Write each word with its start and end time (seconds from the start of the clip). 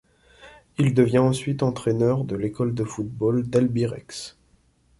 Il 0.79 0.95
devient 0.95 1.19
ensuite 1.19 1.61
entraîneur 1.61 2.23
de 2.23 2.35
l'école 2.35 2.73
de 2.73 2.83
football 2.83 3.47
d'Albirex. 3.47 4.35